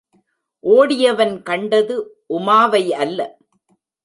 [0.63, 1.97] ஓடியவன் கண்டது
[2.29, 3.19] உமாவையல்ல!